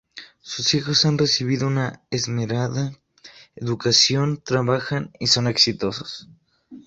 Sus 0.41 0.73
hijos 0.73 1.05
han 1.05 1.19
recibido 1.19 1.67
una 1.67 2.01
esmerada 2.09 2.95
educación, 3.55 4.41
trabajan 4.43 5.13
y 5.19 5.27
son 5.27 5.45
exitosos. 5.45 6.27